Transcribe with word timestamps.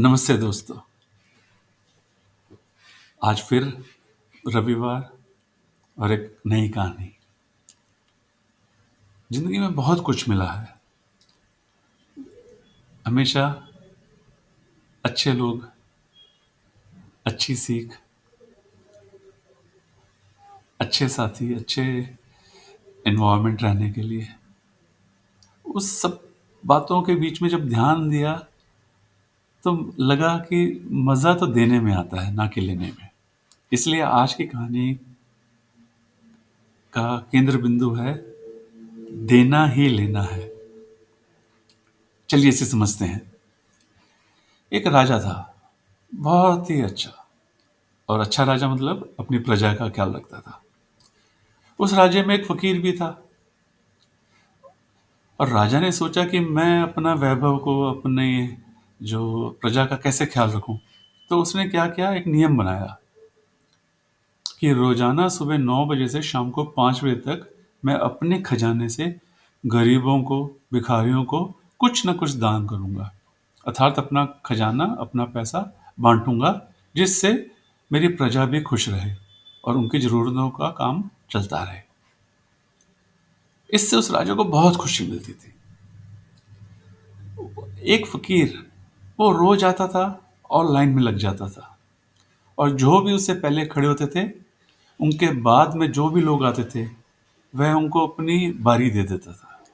नमस्ते 0.00 0.34
दोस्तों। 0.38 0.76
आज 3.24 3.42
फिर 3.42 3.84
रविवार 4.48 5.10
और 5.98 6.12
एक 6.12 6.38
नई 6.46 6.68
कहानी। 6.68 7.18
ज़िंदगी 9.32 9.58
में 9.58 9.74
बहुत 9.74 10.00
कुछ 10.00 10.28
मिला 10.28 10.52
है। 10.52 10.80
हमेशा 13.06 13.68
अच्छे 15.04 15.32
लोग, 15.32 15.68
अच्छी 17.26 17.56
सीख, 17.56 17.98
अच्छे 20.80 21.08
साथी, 21.08 21.54
अच्छे 21.54 21.82
एनवायरनमेंट 23.06 23.62
रहने 23.62 23.90
के 23.90 24.02
लिए, 24.02 24.28
उस 25.66 26.00
सब 26.00 26.30
बातों 26.66 27.02
के 27.02 27.14
बीच 27.14 27.42
में 27.42 27.48
जब 27.48 27.68
ध्यान 27.68 28.10
दिया 28.10 28.47
तो 29.64 29.94
लगा 30.00 30.38
कि 30.38 30.88
मज़ा 30.90 31.34
तो 31.34 31.46
देने 31.46 31.80
में 31.80 31.94
आता 31.94 32.20
है, 32.20 32.34
ना 32.34 32.46
कि 32.46 32.60
लेने 32.60 32.86
में। 32.86 33.08
इसलिए 33.72 34.00
आज 34.00 34.34
की 34.34 34.44
कहानी 34.44 34.94
का 36.92 37.28
केंद्र 37.32 37.56
बिंदु 37.56 37.94
है, 37.94 38.14
देना 39.26 39.66
ही 39.66 39.88
लेना 39.88 40.22
है। 40.22 40.52
चलिए 42.28 42.48
इसे 42.48 42.64
समझते 42.64 43.04
हैं। 43.04 43.32
एक 44.72 44.86
राजा 44.86 45.18
था, 45.18 45.70
बहुत 46.14 46.70
ही 46.70 46.80
अच्छा। 46.80 47.26
और 48.08 48.20
अच्छा 48.20 48.44
राजा 48.44 48.68
मतलब 48.68 49.14
अपनी 49.20 49.38
प्रजा 49.38 49.74
का 49.74 49.88
ख्याल 49.88 50.12
रखता 50.12 50.40
था। 50.40 50.62
उस 51.78 51.94
राज्य 51.94 52.22
में 52.22 52.34
एक 52.34 52.46
फकीर 52.46 52.80
भी 52.80 52.92
था। 52.92 53.24
और 55.40 55.48
राजा 55.48 55.80
ने 55.80 55.92
सोचा 55.92 56.24
कि 56.24 56.40
मैं 56.40 56.82
अपना 56.82 57.14
वैभव 57.14 57.58
को, 57.58 57.82
अपने 57.82 58.58
जो 59.02 59.48
प्रजा 59.60 59.86
का 59.86 59.96
कैसे 59.96 60.26
ख्याल 60.26 60.50
रखूँ? 60.50 60.80
तो 61.30 61.42
उसने 61.42 61.68
क्या 61.68 61.86
किया? 61.86 62.12
एक 62.12 62.26
नियम 62.26 62.56
बनाया 62.56 62.98
कि 64.60 64.72
रोज़ाना 64.72 65.28
सुबह 65.28 65.58
नौ 65.58 65.86
बजे 65.86 66.08
से 66.08 66.22
शाम 66.22 66.50
को 66.50 66.64
पाँच 66.64 67.04
बजे 67.04 67.14
तक 67.14 67.54
मैं 67.84 67.94
अपने 67.94 68.38
खजाने 68.38 68.88
से 68.88 69.16
गरीबों 69.66 70.22
को, 70.22 70.44
भिखारियों 70.72 71.24
को 71.24 71.54
कुछ 71.78 72.06
ना 72.06 72.12
कुछ 72.12 72.34
दान 72.34 72.66
करूँगा। 72.66 73.14
अर्थात 73.66 73.98
अपना 73.98 74.24
खजाना, 74.44 74.96
अपना 75.00 75.24
पैसा 75.24 75.80
बांटूँगा, 76.00 76.68
जिससे 76.96 77.50
मेरी 77.92 78.08
प्रजा 78.08 78.46
भी 78.46 78.60
खुश 78.60 78.88
रहे 78.88 79.14
और 79.64 79.76
उनकी 79.76 79.98
जरूरतों 79.98 80.50
का 80.50 80.68
काम 80.68 81.10
चलता 81.30 81.62
रहे। 81.62 81.80
इससे 83.70 83.96
उस 83.96 84.10
राजा 84.10 84.34
को 84.34 84.44
बहुत 84.44 84.76
खुशी 84.76 85.06
मिलती 85.06 85.32
थी। 85.32 85.54
एक 87.82 88.06
फकीर 88.06 88.67
वो 89.20 89.32
रोज 89.32 89.64
आता 89.64 89.88
था 89.88 90.30
और 90.50 90.72
लाइन 90.72 90.88
में 90.88 91.02
लग 91.02 91.16
जाता 91.16 91.48
था। 91.48 91.78
और 92.58 92.70
जो 92.70 93.00
भी 93.00 93.12
उससे 93.12 93.34
पहले 93.34 93.66
खड़े 93.66 93.86
होते 93.86 94.06
थे, 94.06 94.30
उनके 95.00 95.32
बाद 95.32 95.74
में 95.74 95.92
जो 95.92 96.08
भी 96.08 96.20
लोग 96.20 96.44
आते 96.44 96.64
थे, 96.64 96.90
वह 97.54 97.72
उनको 97.72 98.06
अपनी 98.06 98.52
बारी 98.52 98.90
दे 98.90 99.02
देता 99.02 99.32
था। 99.32 99.64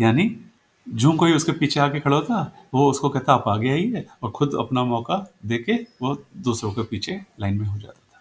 यानी 0.00 0.36
जो 0.88 1.12
कोई 1.12 1.32
उसके 1.32 1.52
पीछे 1.52 1.80
आके 1.80 2.00
खड़ा 2.00 2.16
होता, 2.16 2.52
वो 2.74 2.90
उसको 2.90 3.08
कहता, 3.08 3.34
आप 3.34 3.44
आगे 3.48 3.70
आइए, 3.70 4.06
और 4.22 4.30
खुद 4.30 4.54
अपना 4.58 4.84
मौका 4.84 5.32
दे 5.46 5.58
के 5.58 5.72
वो 5.72 6.22
दूसरों 6.36 6.72
के 6.72 6.82
पीछे 6.82 7.24
लाइन 7.40 7.58
में 7.58 7.66
हो 7.66 7.78
जाता 7.78 8.00
था। 8.12 8.20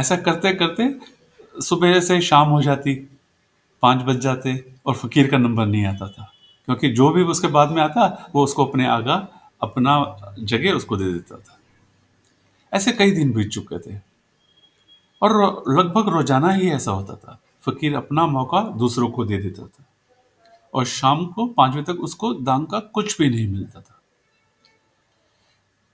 ऐसा 0.00 0.16
करते 0.16 0.54
करते 0.54 0.94
सुबह 1.62 2.00
से 2.00 2.20
शाम 2.20 2.48
हो 2.48 2.62
जाती, 2.62 2.94
पाँच 3.82 4.02
बज 4.02 4.18
जाते 4.20 4.74
और 4.86 4.94
फकीर 4.94 5.30
का 5.30 5.38
नंबर 5.38 5.66
नहीं 5.66 5.86
आता 5.86 6.08
था। 6.08 6.31
क्योंकि 6.66 6.88
जो 6.88 7.10
भी 7.10 7.22
उसके 7.22 7.46
बाद 7.46 7.70
में 7.70 7.82
आता, 7.82 8.30
वो 8.34 8.44
उसको 8.44 8.66
अपने 8.66 8.86
आगा, 8.86 9.28
अपना 9.62 10.16
जगह 10.38 10.72
उसको 10.72 10.96
दे 10.96 11.12
देता 11.12 11.36
था। 11.36 11.58
ऐसे 12.72 12.92
कई 12.92 13.10
दिन 13.10 13.32
बीत 13.32 13.48
चुके 13.48 13.78
थे। 13.78 14.00
और 15.22 15.62
लगभग 15.68 16.08
रोज़ाना 16.08 16.50
ही 16.50 16.70
ऐसा 16.70 16.90
होता 16.90 17.14
था। 17.14 17.40
फकीर 17.60 17.96
अपना 17.96 18.26
मौका 18.26 18.60
दूसरों 18.60 19.10
को 19.10 19.24
दे 19.24 19.38
देता 19.38 19.66
था। 19.66 19.84
और 20.74 20.84
शाम 20.84 21.26
को 21.26 21.46
पाँच 21.46 21.72
बजे 21.72 21.92
तक 21.92 22.00
उसको 22.00 22.34
दान 22.34 22.64
का 22.64 22.78
कुछ 22.78 23.18
भी 23.18 23.30
नहीं 23.30 23.48
मिलता 23.48 23.80
था। 23.80 24.00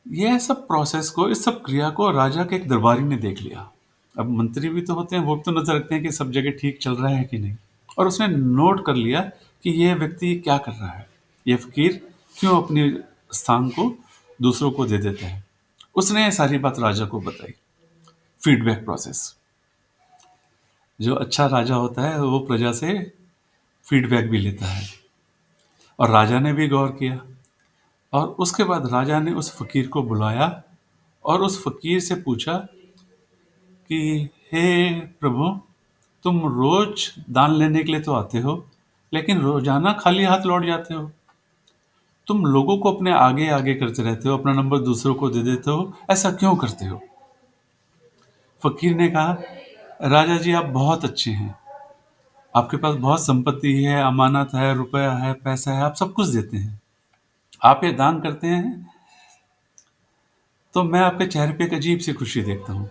यह 0.09 0.39
सब 0.39 0.67
प्रोसेस 0.67 1.11
को, 1.11 1.29
इस 1.29 1.45
सब 1.45 1.63
क्रिया 1.63 1.91
को 1.91 2.11
राजा 2.11 2.45
के 2.45 2.57
एक 2.57 2.69
दरबारी 2.69 3.03
ने 3.03 3.17
देख 3.17 3.41
लिया। 3.41 3.71
अब 4.19 4.31
मंत्री 4.31 4.69
भी 4.69 4.83
तो 4.83 4.95
होते 4.95 5.17
हैं, 5.17 5.25
वो 5.25 5.37
भी 5.37 5.43
तो 5.43 5.51
नज़र 5.51 5.75
रखते 5.75 5.95
हैं 5.95 6.05
कि 6.05 6.13
सब 6.13 6.31
जगह 6.31 6.51
ठीक 6.51 6.79
चल 6.83 6.93
रहा 6.93 7.13
है 7.13 7.25
कि 7.25 7.39
नहीं। 7.39 7.57
और 7.99 8.07
उसने 8.07 8.29
नोट 8.29 8.87
कर 8.87 8.95
लिया 8.95 9.31
कि 9.63 9.71
यह 9.71 9.95
व्यक्ति 9.95 10.41
क्या 10.41 10.59
कर 10.59 10.73
रहा 10.73 10.89
है? 10.89 11.11
ये 11.49 11.57
फकीर 11.57 12.09
क्यों 12.39 12.63
अपने 12.63 12.99
स्थान 13.33 13.69
को 13.69 14.05
दूसरों 14.43 14.71
को 14.71 14.87
दे 14.87 14.99
देता 14.99 15.27
है? 15.27 15.45
उसने 15.97 16.25
ये 16.25 16.31
सारी 16.31 16.59
बात 16.59 16.79
राजा 16.79 17.05
को 17.05 17.21
बताई। 17.21 17.53
फीडबैक 18.45 18.85
प्रोसेस 18.85 19.39
जो 21.01 21.15
अच्छा 21.15 21.47
राजा 21.47 21.75
होता 21.75 22.03
है, 22.03 22.21
वो 22.23 22.39
प्रजा 22.39 22.73
से 22.73 23.13
फीडबैक 23.85 24.31
भी 24.31 24.39
लेता 24.39 24.67
है। 24.67 24.89
और 25.99 26.11
राजा 26.11 26.41
ने 26.41 26.53
भी 26.53 26.69
गौर 26.69 26.89
किया। 26.89 27.25
और 28.13 28.29
उसके 28.29 28.65
बाद 28.65 28.93
राजा 28.93 29.21
ने 29.21 29.33
उस 29.33 29.57
फकीर 29.57 29.89
को 29.89 30.03
बुलाया 30.03 30.63
और 31.25 31.41
उस 31.41 31.65
फकीर 31.65 32.01
से 32.01 32.15
पूछा 32.15 32.55
कि, 33.89 34.29
हे 34.53 35.01
प्रभु, 35.01 35.61
तुम 36.23 36.41
रोज 36.41 37.15
दान 37.31 37.53
लेने 37.53 37.85
के 37.85 37.93
लिए 37.93 38.01
तो 38.01 38.13
आते 38.13 38.39
हो 38.39 38.67
लेकिन 39.13 39.41
रोज़ाना 39.41 39.93
खाली 39.93 40.25
हाथ 40.25 40.41
लौट 40.41 40.65
जाते 40.67 40.95
हो। 40.95 41.11
तुम 42.27 42.45
लोगों 42.45 42.79
को 42.79 42.93
अपने 42.93 43.13
आगे 43.13 43.49
आगे 43.49 43.75
करते 43.75 44.03
रहते 44.03 44.29
हो, 44.29 44.39
अपना 44.39 44.53
नंबर 44.53 44.79
दूसरों 44.79 45.15
को 45.15 45.31
दे 45.31 45.43
देते 45.43 45.71
हो, 45.71 45.95
ऐसा 46.11 46.31
क्यों 46.31 46.57
करते 46.57 46.87
हो? 46.87 47.01
फकीर 48.63 48.97
ने 48.97 49.09
कहा, 49.09 49.37
राजा 50.03 50.39
जी, 50.39 50.53
आप 50.53 50.65
बहुत 50.65 51.05
अच्छे 51.05 51.31
हैं। 51.31 51.55
आपके 52.57 52.77
पास 52.77 52.95
बहुत 52.95 53.21
संपत्ति 53.21 53.85
है, 53.85 54.03
अमानत 54.03 54.49
है, 54.55 54.75
रुपया 54.75 55.13
है, 55.13 55.33
पैसा 55.33 55.73
है, 55.73 55.83
आप 55.83 55.95
सब 55.95 56.13
कुछ 56.13 56.29
देते 56.29 56.57
हैं। 56.57 56.81
आप 57.65 57.81
ये 57.85 57.93
दान 57.93 58.21
करते 58.21 58.47
हैं? 58.47 58.91
तो 60.75 60.83
मैं 60.83 61.01
आपके 61.01 61.27
चेहरे 61.27 61.53
पे 61.53 61.65
एक 61.65 61.75
अजीब 61.75 61.99
सी 61.99 62.13
खुशी 62.13 62.43
देखता 62.43 62.73
हूँ। 62.73 62.91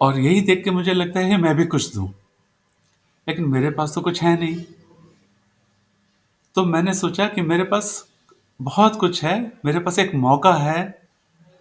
और 0.00 0.18
यही 0.18 0.40
देख 0.40 0.64
के 0.64 0.70
मुझे 0.70 0.92
लगता 0.92 1.20
है 1.20 1.36
मैं 1.36 1.56
भी 1.56 1.64
कुछ 1.64 1.94
दूँ 1.94 2.14
लेकिन 3.28 3.44
मेरे 3.44 3.70
पास 3.70 3.94
तो 3.94 4.00
कुछ 4.00 4.22
है 4.22 4.38
नहीं। 4.40 4.64
तो 6.54 6.64
मैंने 6.64 6.94
सोचा 6.94 7.26
कि 7.26 7.42
मेरे 7.42 7.64
पास 7.64 8.08
बहुत 8.60 8.96
कुछ 8.96 9.24
है, 9.24 9.52
मेरे 9.64 9.78
पास 9.78 9.98
एक 9.98 10.14
मौका 10.14 10.52
है, 10.52 11.02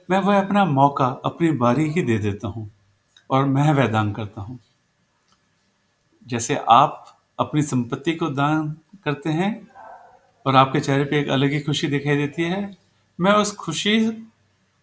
मैं 0.10 0.20
वह 0.20 0.40
अपना 0.42 0.66
मौका, 0.66 1.06
अपनी 1.06 1.52
बारी 1.52 1.90
ही 1.90 2.02
दे 2.02 2.18
देता 2.18 2.48
हूँ 2.48 2.70
और 3.30 3.46
मैं 3.46 3.74
वह 3.74 3.88
दान 3.88 4.12
करता 4.14 4.42
हूँ। 4.42 4.60
जैसे 6.28 6.56
आप 6.70 7.20
अपनी 7.40 7.62
संपत्ति 7.62 8.14
को 8.14 8.30
दान 8.30 8.70
करते 9.06 9.30
हैं 9.30 9.68
और 10.46 10.56
आपके 10.56 10.80
चेहरे 10.80 11.04
पे 11.04 11.20
एक 11.20 11.30
अलग 11.30 11.52
ही 11.52 11.60
खुशी 11.60 11.88
दिखाई 11.88 12.18
देती 12.18 12.44
है, 12.44 12.78
मैं 13.20 13.32
उस 13.32 13.56
खुशी 13.56 14.00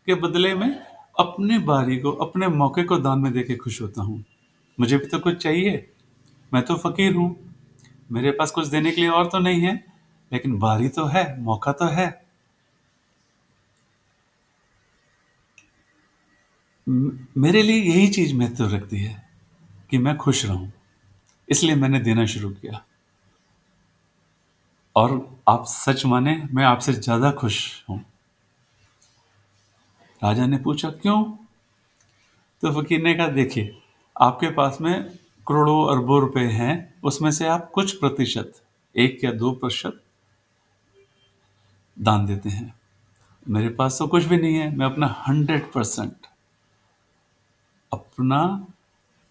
के 0.06 0.14
बदले 0.14 0.54
में 0.54 0.70
अपनी 1.18 1.58
बारी 1.58 1.96
को, 1.98 2.12
अपने 2.12 2.48
मौके 2.48 2.84
को 2.84 2.98
दान 2.98 3.18
में 3.18 3.32
देके 3.32 3.56
खुश 3.56 3.82
होता 3.82 4.02
हूँ। 4.02 4.24
मुझे 4.80 4.96
भी 4.96 5.06
तो 5.06 5.18
कुछ 5.18 5.42
चाहिए। 5.42 5.90
मैं 6.52 6.62
तो 6.62 6.76
फकीर 6.76 7.14
हूँ। 7.14 7.36
मेरे 8.12 8.30
पास 8.30 8.50
कुछ 8.50 8.66
देने 8.66 8.90
के 8.90 9.00
लिए 9.00 9.10
और 9.10 9.26
तो 9.26 9.38
नहीं 9.38 9.60
है, 9.60 9.74
लेकिन 10.32 10.58
बारी 10.58 10.88
तो 10.88 11.04
है, 11.04 11.40
मौका 11.40 11.72
तो 11.72 11.84
है। 11.86 12.06
मेरे 16.88 17.62
लिए 17.62 17.82
यही 17.82 18.08
चीज़ 18.08 18.34
महत्व 18.34 18.74
रखती 18.74 18.98
है 18.98 19.22
कि 19.90 19.98
मैं 19.98 20.16
खुश 20.16 20.44
रहूँ। 20.44 20.72
इसलिए 21.48 21.74
मैंने 21.74 22.00
देना 22.00 22.26
शुरू 22.26 22.50
किया। 22.50 22.84
और 24.96 25.38
आप 25.48 25.64
सच 25.66 26.04
माने, 26.06 26.42
मैं 26.52 26.64
आपसे 26.64 26.92
ज़्यादा 26.92 27.30
खुश 27.30 27.84
हूँ। 27.90 27.98
राजा 30.22 30.46
ने 30.46 30.58
पूछा, 30.58 30.90
क्यों? 30.90 31.22
तो 32.62 32.70
फकीर 32.72 33.02
ने 33.02 33.14
कहा, 33.14 33.28
देखिए, 33.28 33.76
आपके 34.16 34.50
पास 34.50 34.78
में 34.80 35.18
करोड़ों 35.46 35.96
अरबों 35.96 36.20
रुपए 36.20 36.40
हैं, 36.40 36.94
उसमें 37.02 37.30
से 37.30 37.46
आप 37.46 37.70
कुछ 37.70 37.92
प्रतिशत, 37.92 38.52
एक 38.94 39.24
या 39.24 39.32
दो 39.32 39.52
प्रतिशत 39.52 40.00
दान 41.98 42.26
देते 42.26 42.48
हैं। 42.48 42.74
मेरे 43.48 43.68
पास 43.68 43.98
तो 43.98 44.06
कुछ 44.06 44.24
भी 44.24 44.36
नहीं 44.36 44.54
है, 44.54 44.76
मैं 44.76 44.86
अपना 44.86 45.24
हंड्रेड 45.28 45.72
परसेंट 45.72 46.26
अपना 47.92 48.66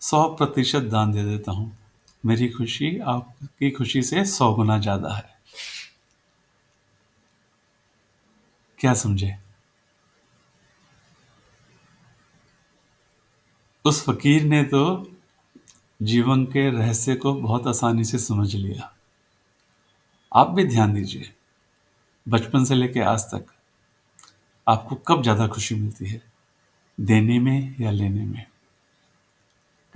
सौ 0.01 0.23
प्रतिशत 0.29 0.81
दान 0.81 1.11
दे 1.11 1.23
देता 1.23 1.51
हूँ। 1.51 1.77
मेरी 2.25 2.49
खुशी 2.49 2.97
आपकी 2.99 3.71
खुशी 3.71 4.01
से 4.01 4.25
सौ 4.25 4.53
गुना 4.53 4.77
ज़्यादा 4.77 5.13
है। 5.13 5.31
क्या 8.79 8.93
समझे? 8.93 9.35
उस 13.85 14.03
फकीर 14.05 14.43
ने 14.43 14.63
तो 14.63 15.12
जीवन 16.03 16.45
के 16.45 16.69
रहस्य 16.69 17.15
को 17.15 17.33
बहुत 17.33 17.67
आसानी 17.67 18.03
से 18.03 18.17
समझ 18.17 18.55
लिया। 18.55 18.93
आप 20.35 20.49
भी 20.49 20.63
ध्यान 20.63 20.93
दीजिए। 20.93 21.33
बचपन 22.29 22.65
से 22.65 22.75
लेकर 22.75 23.01
आज 23.01 23.21
तक 23.21 23.45
आपको 24.67 24.95
कब 24.95 25.21
ज़्यादा 25.21 25.47
खुशी 25.47 25.75
मिलती 25.75 26.05
है? 26.05 26.21
देने 26.99 27.39
में 27.39 27.75
या 27.79 27.91
लेने 27.91 28.25
में? 28.25 28.45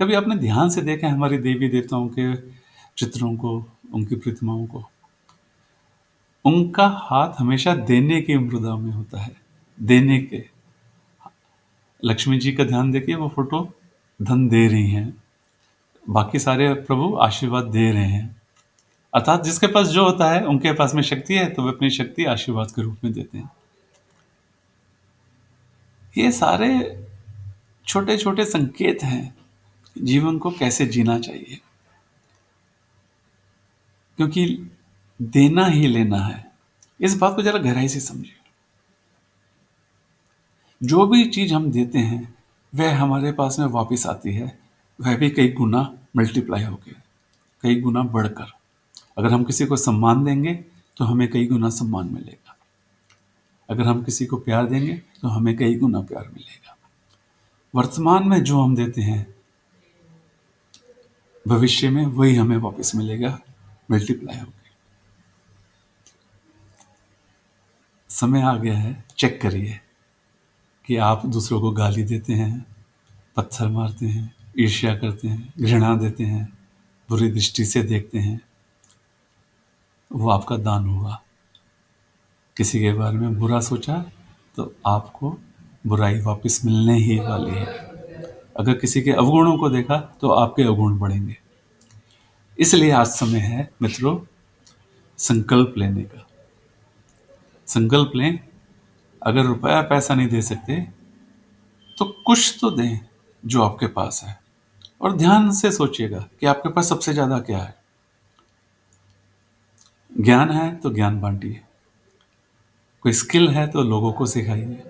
कभी 0.00 0.14
आपने 0.14 0.36
ध्यान 0.36 0.70
से 0.70 0.82
देखा 0.82 1.08
हमारी 1.08 1.38
देवी 1.38 1.68
देवताओं 1.68 2.08
के 2.08 2.36
चित्रों 2.96 3.36
को, 3.36 3.66
उनकी 3.94 4.16
प्रतिमाओं 4.16 4.66
को? 4.66 4.90
उनका 6.44 6.86
हाथ 6.86 7.32
हमेशा 7.38 7.74
देने 7.74 8.20
की 8.20 8.38
मृदा 8.38 8.76
में 8.76 8.92
होता 8.92 9.20
है। 9.20 9.36
देने 9.80 10.18
के। 10.18 10.44
लक्ष्मी 12.04 12.38
जी 12.38 12.52
का 12.52 12.64
ध्यान 12.64 12.92
देखिए, 12.92 13.14
वो 13.14 13.28
फ़ोटो 13.28 13.74
धन 14.22 14.48
दे 14.48 14.68
रही 14.68 14.90
हैं। 14.90 15.22
बाकी 16.08 16.38
सारे 16.38 16.74
प्रभु 16.74 17.16
आशीर्वाद 17.16 17.64
दे 17.64 17.90
रहे 17.90 18.04
हैं। 18.04 18.42
अर्थात 19.14 19.44
जिसके 19.44 19.66
पास 19.66 19.86
जो 19.86 20.04
होता 20.04 20.32
है, 20.32 20.46
उनके 20.46 20.72
पास 20.72 20.94
में 20.94 21.02
शक्ति 21.02 21.34
है 21.34 21.50
तो 21.50 21.62
वे 21.62 21.68
अपनी 21.68 21.90
शक्ति 21.90 22.24
आशीर्वाद 22.24 22.70
के 22.70 22.82
रूप 22.82 22.96
में 23.04 23.12
देते 23.12 23.38
हैं। 23.38 23.50
ये 26.18 26.32
सारे 26.32 27.06
छोटे 27.86 28.18
छोटे 28.18 28.44
संकेत 28.44 29.02
हैं, 29.02 29.34
जीवन 29.98 30.38
को 30.38 30.50
कैसे 30.50 30.86
जीना 30.86 31.18
चाहिए। 31.18 31.60
क्योंकि 34.16 34.70
देना 35.22 35.66
ही 35.66 35.86
लेना 35.86 36.18
है। 36.18 36.50
इस 37.00 37.16
बात 37.16 37.36
को 37.36 37.42
जरा 37.42 37.58
गहराई 37.58 37.88
से 37.88 38.00
समझिए। 38.00 38.36
जो 40.82 41.06
भी 41.06 41.24
चीज़ 41.24 41.54
हम 41.54 41.70
देते 41.70 41.98
हैं, 41.98 42.34
वह 42.74 42.98
हमारे 42.98 43.32
पास 43.32 43.58
में 43.58 43.66
वापस 43.66 44.06
आती 44.06 44.34
है। 44.34 44.67
वह 45.00 45.16
भी 45.16 45.30
कई 45.30 45.48
गुना 45.48 45.80
मल्टीप्लाई 46.16 46.64
होकर 46.64 46.92
कई 47.62 47.80
गुना 47.80 48.02
बढ़कर। 48.02 48.52
अगर 49.18 49.32
हम 49.32 49.44
किसी 49.44 49.66
को 49.66 49.76
सम्मान 49.76 50.24
देंगे 50.24 50.54
तो 50.96 51.04
हमें 51.04 51.30
कई 51.30 51.46
गुना 51.46 51.68
सम्मान 51.70 52.12
मिलेगा। 52.12 52.56
अगर 53.68 53.82
हम 53.82 54.02
किसी 54.04 54.26
को 54.26 54.36
प्यार 54.36 54.66
देंगे 54.66 54.94
तो 55.20 55.28
हमें 55.28 55.56
कई 55.56 55.74
गुना 55.74 56.00
प्यार 56.00 56.28
मिलेगा। 56.28 56.76
वर्तमान 57.74 58.28
में 58.28 58.42
जो 58.44 58.60
हम 58.60 58.76
देते 58.76 59.02
हैं, 59.02 59.34
भविष्य 61.48 61.90
में 61.90 62.04
वही 62.06 62.34
हमें 62.34 62.56
वापस 62.56 62.94
मिलेगा। 62.94 63.38
मल्टीप्लाई 63.90 64.38
होकर 64.38 64.56
समय 68.10 68.42
आ 68.42 68.56
गया 68.56 68.78
है 68.78 69.04
चेक 69.18 69.40
करिए 69.42 69.80
कि 70.86 70.96
आप 70.96 71.26
दूसरों 71.26 71.60
को 71.60 71.70
गाली 71.70 72.04
देते 72.04 72.32
हैं, 72.32 72.66
पत्थर 73.36 73.68
मारते 73.68 74.06
हैं 74.06 74.37
ईर्ष्या 74.58 74.94
करते 74.96 75.28
हैं, 75.28 75.52
घृणा 75.60 75.94
देते 75.96 76.24
हैं, 76.24 76.46
बुरी 77.08 77.30
दृष्टि 77.30 77.64
से 77.64 77.82
देखते 77.82 78.18
हैं। 78.18 78.40
वो 80.10 80.30
आपका 80.30 80.56
दान 80.56 80.86
हुआ। 80.86 81.20
किसी 82.56 82.80
के 82.80 82.92
बारे 82.92 83.18
में 83.18 83.38
बुरा 83.38 83.60
सोचा 83.60 84.04
तो 84.56 84.74
आपको 84.86 85.30
बुराई 85.86 86.20
वापस 86.20 86.60
मिलने 86.64 86.94
ही 86.94 87.18
वाली 87.18 87.50
है। 87.50 87.66
अगर 88.56 88.74
किसी 88.74 89.02
के 89.02 89.10
अवगुणों 89.12 89.56
को 89.58 89.68
देखा 89.68 89.96
तो 90.20 90.30
आपके 90.30 90.62
अवगुण 90.62 90.98
बढ़ेंगे। 90.98 91.36
इसलिए 92.58 92.90
आज 92.90 93.06
समय 93.06 93.38
है 93.38 93.70
मित्रों, 93.82 94.18
संकल्प 95.18 95.74
लेने 95.78 96.02
का। 96.02 96.26
संकल्प 97.66 98.12
लें, 98.16 98.38
अगर 99.22 99.44
रुपया 99.44 99.80
पैसा 99.82 100.14
नहीं 100.14 100.28
दे 100.28 100.42
सकते 100.42 100.80
तो 101.98 102.04
कुछ 102.26 102.58
तो 102.60 102.70
दें 102.70 102.98
जो 103.42 103.62
आपके 103.62 103.86
पास 103.86 104.22
है। 104.24 104.47
और 105.00 105.16
ध्यान 105.16 105.50
से 105.52 105.70
सोचिएगा 105.72 106.18
कि 106.40 106.46
आपके 106.46 106.68
पास 106.68 106.88
सबसे 106.88 107.12
ज़्यादा 107.12 107.38
क्या 107.40 107.58
है। 107.58 107.76
ज्ञान 110.12 110.50
है 110.50 110.74
तो 110.76 110.90
ज्ञान 110.90 111.20
बांटिए। 111.20 111.60
कोई 113.04 113.12
स्किल 113.12 113.48
है 113.48 113.66
तो 113.66 113.82
लोगों 113.82 114.12
को 114.12 114.26
सिखाइए। 114.26 114.82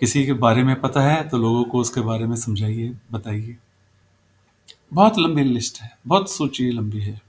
किसी 0.00 0.24
के 0.26 0.32
बारे 0.34 0.62
में 0.64 0.80
पता 0.80 1.00
है 1.02 1.28
तो 1.28 1.38
लोगों 1.38 1.64
को 1.64 1.80
उसके 1.80 2.00
बारे 2.00 2.26
में 2.26 2.36
समझाइए, 2.36 2.94
बताइए। 3.12 3.56
बहुत 4.92 5.18
लंबी 5.18 5.42
लिस्ट 5.44 5.80
है, 5.80 5.90
बहुत 6.06 6.30
सूची 6.30 6.70
लंबी 6.70 7.00
है। 7.00 7.20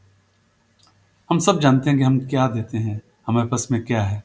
हम 1.29 1.39
सब 1.39 1.59
जानते 1.59 1.89
हैं 1.89 1.97
कि 1.99 2.05
हम 2.05 2.19
क्या 2.27 2.47
देते 2.47 2.77
हैं, 2.77 3.01
हमारे 3.27 3.47
पास 3.47 3.67
में 3.71 3.83
क्या 3.85 4.03
है। 4.03 4.23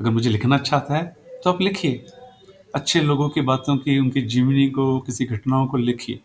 अगर 0.00 0.10
मुझे 0.10 0.30
लिखना 0.30 0.56
अच्छा 0.56 0.76
आता 0.76 0.94
है 0.94 1.04
तो 1.44 1.50
आप 1.50 1.60
लिखिए। 1.60 2.04
अच्छे 2.74 3.00
लोगों 3.00 3.28
की 3.28 3.40
बातों 3.40 3.76
की, 3.76 3.98
उनकी 3.98 4.20
जीवनी 4.22 4.68
को, 4.70 4.98
किसी 5.00 5.24
घटनाओं 5.24 5.66
को 5.66 5.76
लिखिए, 5.76 6.20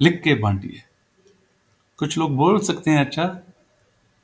लिख 0.00 0.20
के 0.24 0.34
बांटिए। 0.34 0.82
कुछ 1.98 2.18
लोग 2.18 2.36
बोल 2.36 2.58
सकते 2.60 2.90
हैं 2.90 2.98
अच्छा 3.00 3.26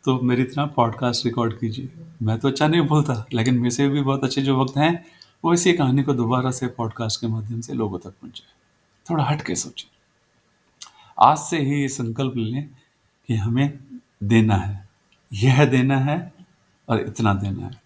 तो 0.04 0.18
मेरी 0.20 0.44
तरह 0.44 0.66
पॉडकास्ट 0.66 1.24
रिकॉर्ड 1.26 1.58
कीजिए। 1.58 1.88
मैं 2.22 2.38
तो 2.38 2.48
अच्छा 2.48 2.66
नहीं 2.68 2.80
बोलता, 2.80 3.24
लेकिन 3.32 3.54
मेरे 3.54 3.70
से 3.70 3.88
भी 3.88 4.00
बहुत 4.00 4.24
अच्छे 4.24 4.42
जो 4.42 4.56
वक्त 4.62 4.76
हैं, 4.76 5.04
वो 5.44 5.54
इसी 5.54 5.72
कहानी 5.72 6.02
को 6.02 6.14
दोबारा 6.14 6.50
से 6.50 6.66
पॉडकास्ट 6.68 7.20
के 7.20 7.26
माध्यम 7.26 7.60
से 7.60 7.74
लोगों 7.74 7.98
तक 7.98 8.10
पहुँचे 8.12 8.44
थोड़ा 9.06 9.24
हट 9.24 9.42
के 9.42 9.54
सोचें 9.54 9.88
आज 11.18 11.38
से 11.38 11.58
ही 11.58 11.80
ये 11.80 11.88
संकल्प 11.88 12.36
लें 12.36 12.68
कि 13.28 13.34
हमें 13.34 13.78
देना 14.22 14.56
है। 14.56 14.88
यह 15.32 15.64
देना 15.64 15.96
है 15.98 16.16
और 16.88 17.00
इतना 17.00 17.34
देना 17.34 17.66
है। 17.66 17.80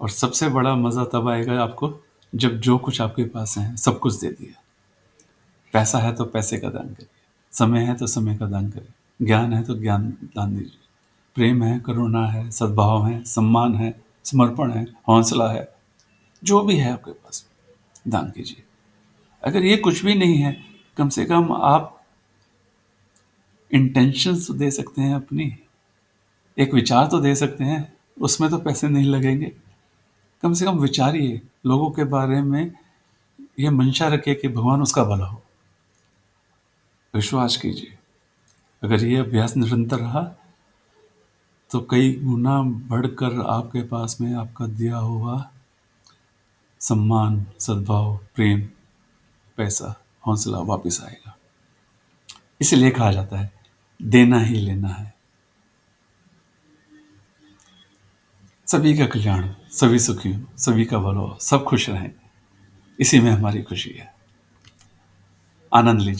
और 0.00 0.10
सबसे 0.10 0.48
बड़ा 0.48 0.74
मज़ा 0.76 1.04
तब 1.04 1.28
आएगा 1.28 1.62
आपको 1.62 1.88
जब 2.34 2.60
जो 2.60 2.78
कुछ 2.78 3.00
आपके 3.00 3.24
पास 3.24 3.58
है, 3.58 3.76
सब 3.76 3.98
कुछ 3.98 4.20
दे 4.20 4.28
दिया। 4.28 4.62
पैसा 5.72 5.98
है 5.98 6.14
तो 6.14 6.24
पैसे 6.24 6.58
का 6.58 6.68
दान 6.68 6.88
करिए। 6.88 7.08
समय 7.52 7.80
है 7.80 7.94
तो 7.94 8.06
समय 8.06 8.36
का 8.36 8.46
दान 8.46 8.70
करिए। 8.70 9.26
ज्ञान 9.26 9.52
है 9.52 9.62
तो 9.62 9.74
ज्ञान 9.74 10.10
दान 10.24 10.54
दीजिए। 10.54 10.78
प्रेम 11.34 11.62
है, 11.62 11.80
करुणा 11.80 12.26
है, 12.26 12.50
सद्भाव 12.50 13.06
है, 13.06 13.24
सम्मान 13.24 13.74
है, 13.74 14.04
समर्पण 14.24 14.72
है, 14.72 14.86
हौसला 15.08 15.52
है, 15.52 15.74
जो 16.44 16.60
भी 16.60 16.76
है 16.76 16.92
आपके 16.92 17.10
पास, 17.10 17.46
दान 18.08 18.30
कीजिए। 18.30 18.62
अगर 19.44 19.62
ये 19.62 19.76
कुछ 19.76 20.04
भी 20.04 20.14
नहीं 20.14 20.36
है, 20.36 20.64
कम 20.96 21.08
से 21.08 21.24
कम 21.24 21.52
आप 21.52 22.04
इंटेंशन 23.72 24.36
तो 24.36 24.54
दे 24.54 24.70
सकते 24.70 25.02
हैं 25.02 25.14
अपनी। 25.14 25.56
एक 26.58 26.74
विचार 26.74 27.06
तो 27.06 27.20
दे 27.20 27.34
सकते 27.34 27.64
हैं, 27.64 27.96
उसमें 28.20 28.50
तो 28.50 28.58
पैसे 28.58 28.88
नहीं 28.88 29.06
लगेंगे। 29.06 29.52
कम 30.42 30.52
से 30.52 30.64
कम 30.64 30.78
विचारिए 30.78 31.40
लोगों 31.66 31.90
के 31.90 32.04
बारे 32.04 32.40
में, 32.42 32.72
ये 33.60 33.70
मंशा 33.70 34.08
रखिए 34.08 34.34
कि 34.34 34.48
भगवान 34.48 34.82
उसका 34.82 35.04
भला 35.04 35.26
हो। 35.26 35.42
विश्वास 37.14 37.56
कीजिए। 37.56 37.98
अगर 38.82 39.04
ये 39.04 39.16
अभ्यास 39.16 39.56
निरंतर 39.56 39.96
रहा 39.96 40.22
तो 41.70 41.80
कई 41.80 42.12
गुना 42.14 42.62
बढ़कर 42.62 43.40
आपके 43.40 43.82
पास 43.82 44.20
में 44.20 44.34
आपका 44.34 44.66
दिया 44.66 44.96
हुआ 44.96 45.50
सम्मान, 46.80 47.46
सद्भाव, 47.60 48.16
प्रेम, 48.34 48.60
पैसा, 49.56 49.94
हौसला 50.26 50.58
वापस 50.58 51.00
आएगा। 51.04 51.36
इसलिए 52.60 52.90
कहा 52.90 53.12
जाता 53.12 53.38
है, 53.38 53.52
देना 54.02 54.40
ही 54.40 54.54
लेना 54.54 54.88
है। 54.88 55.14
सभी 58.70 58.98
का 58.98 59.06
कल्याण, 59.06 59.50
सभी 59.70 59.98
सुखी, 59.98 60.46
सभी 60.58 60.84
का 60.84 60.98
भलो, 60.98 61.38
सब 61.40 61.64
खुश 61.64 61.90
रहें। 61.90 62.10
इसी 63.00 63.20
में 63.20 63.30
हमारी 63.30 63.62
खुशी 63.62 63.90
है। 63.90 64.14
आनंद 65.74 66.00
लीजिए। 66.00 66.16